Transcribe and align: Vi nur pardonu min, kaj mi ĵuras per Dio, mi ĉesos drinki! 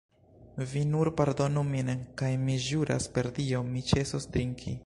Vi 0.71 0.81
nur 0.93 1.11
pardonu 1.19 1.63
min, 1.69 1.93
kaj 2.23 2.31
mi 2.47 2.57
ĵuras 2.71 3.09
per 3.19 3.33
Dio, 3.41 3.63
mi 3.73 3.89
ĉesos 3.93 4.31
drinki! 4.37 4.79